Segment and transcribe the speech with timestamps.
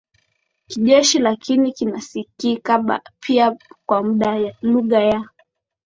[0.67, 3.57] kijeshi Lakini kinasikika pia
[3.87, 5.27] kama lugha ya